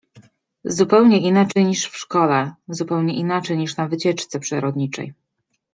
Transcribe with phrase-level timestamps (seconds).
[0.65, 5.13] Zupełnie inaczej niż w szkole, zupełnie inaczej niż na wycieczce przyrodniczej.